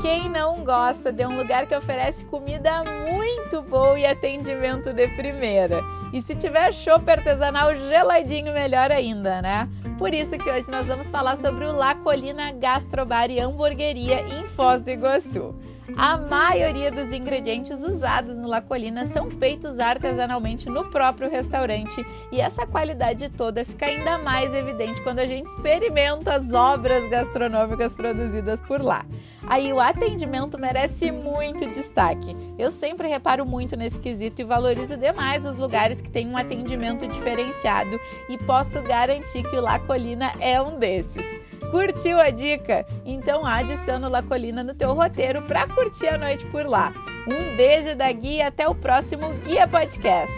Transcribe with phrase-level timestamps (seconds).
[0.00, 5.82] quem não gosta de um lugar que oferece comida muito boa e atendimento de primeira?
[6.10, 9.68] E se tiver chopp artesanal geladinho, melhor ainda, né?
[9.98, 14.46] Por isso que hoje nós vamos falar sobre o La Colina Gastrobar e Hamburgueria em
[14.46, 15.54] Foz do Iguaçu.
[15.96, 22.40] A maioria dos ingredientes usados no La Colina são feitos artesanalmente no próprio restaurante e
[22.40, 28.60] essa qualidade toda fica ainda mais evidente quando a gente experimenta as obras gastronômicas produzidas
[28.60, 29.04] por lá.
[29.46, 32.36] Aí o atendimento merece muito destaque.
[32.58, 37.06] Eu sempre reparo muito nesse quesito e valorizo demais os lugares que têm um atendimento
[37.06, 37.98] diferenciado
[38.28, 41.24] e posso garantir que o La Colina é um desses.
[41.70, 42.84] Curtiu a dica?
[43.04, 46.92] Então adiciona o La Colina no teu roteiro para curtir a noite por lá.
[47.28, 50.34] Um beijo da Guia até o próximo Guia Podcast.